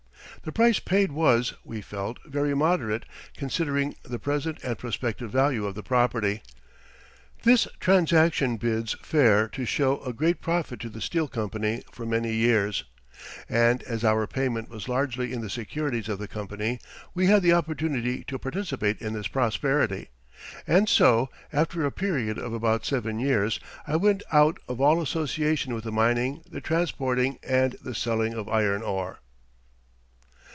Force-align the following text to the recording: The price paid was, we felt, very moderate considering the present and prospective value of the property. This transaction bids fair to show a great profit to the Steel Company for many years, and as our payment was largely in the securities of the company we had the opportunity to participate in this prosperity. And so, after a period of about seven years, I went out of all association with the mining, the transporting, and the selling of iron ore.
The 0.43 0.51
price 0.51 0.79
paid 0.79 1.11
was, 1.11 1.53
we 1.63 1.81
felt, 1.81 2.17
very 2.25 2.55
moderate 2.55 3.05
considering 3.37 3.95
the 4.01 4.17
present 4.17 4.57
and 4.63 4.75
prospective 4.75 5.29
value 5.29 5.67
of 5.67 5.75
the 5.75 5.83
property. 5.83 6.41
This 7.43 7.67
transaction 7.79 8.57
bids 8.57 8.95
fair 9.03 9.47
to 9.49 9.65
show 9.65 10.01
a 10.01 10.13
great 10.13 10.41
profit 10.41 10.79
to 10.79 10.89
the 10.89 10.99
Steel 10.99 11.27
Company 11.27 11.83
for 11.91 12.07
many 12.07 12.33
years, 12.33 12.85
and 13.47 13.83
as 13.83 14.03
our 14.03 14.25
payment 14.25 14.67
was 14.69 14.89
largely 14.89 15.31
in 15.31 15.41
the 15.41 15.49
securities 15.49 16.09
of 16.09 16.17
the 16.17 16.27
company 16.27 16.79
we 17.13 17.27
had 17.27 17.43
the 17.43 17.53
opportunity 17.53 18.23
to 18.23 18.39
participate 18.39 18.99
in 18.99 19.13
this 19.13 19.27
prosperity. 19.27 20.07
And 20.65 20.89
so, 20.89 21.29
after 21.53 21.85
a 21.85 21.91
period 21.91 22.39
of 22.39 22.51
about 22.51 22.83
seven 22.83 23.19
years, 23.19 23.59
I 23.85 23.95
went 23.95 24.23
out 24.31 24.57
of 24.67 24.81
all 24.81 25.03
association 25.03 25.75
with 25.75 25.83
the 25.83 25.91
mining, 25.91 26.41
the 26.49 26.61
transporting, 26.61 27.37
and 27.43 27.73
the 27.83 27.93
selling 27.93 28.33
of 28.33 28.49
iron 28.49 28.81
ore. 28.81 29.19